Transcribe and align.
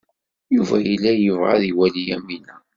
Yuba 0.55 0.77
yella 0.87 1.11
yebɣa 1.15 1.51
ad 1.55 1.63
iwali 1.69 2.03
Yamina. 2.09 2.55